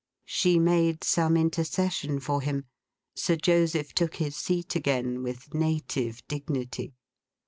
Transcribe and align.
She 0.25 0.57
made 0.57 1.03
some 1.03 1.37
intercession 1.37 2.19
for 2.19 2.41
him. 2.41 2.65
Sir 3.13 3.35
Joseph 3.35 3.93
took 3.93 4.15
his 4.15 4.35
seat 4.35 4.75
again, 4.75 5.21
with 5.21 5.53
native 5.53 6.27
dignity. 6.27 6.95